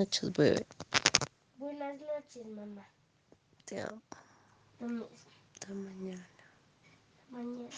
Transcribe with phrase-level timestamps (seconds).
[0.00, 0.66] noches, bebé.
[1.56, 2.86] Buenas noches, mamá.
[3.66, 4.00] Te amo.
[4.80, 5.08] Lo mismo.
[5.52, 6.26] Hasta mañana.
[7.28, 7.68] Mañana.